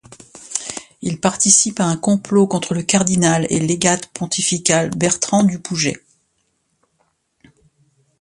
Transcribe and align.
Il 1.03 1.19
participe 1.19 1.79
à 1.79 1.85
un 1.85 1.95
complot 1.95 2.47
contre 2.47 2.73
le 2.73 2.81
cardinal 2.81 3.45
et 3.51 3.59
légat 3.59 3.99
pontifical 4.15 4.89
Bertrand 4.97 5.43
du 5.43 5.59
Pouget. 5.59 6.03